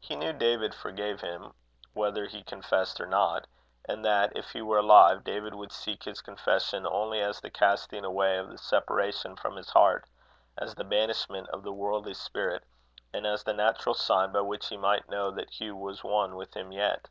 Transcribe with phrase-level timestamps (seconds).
[0.00, 1.52] He knew David forgave him,
[1.92, 3.46] whether he confessed or not;
[3.84, 8.04] and that, if he were alive, David would seek his confession only as the casting
[8.04, 10.08] away of the separation from his heart,
[10.58, 12.64] as the banishment of the worldly spirit,
[13.14, 16.54] and as the natural sign by which he might know that Hugh was one with
[16.54, 17.06] him yet.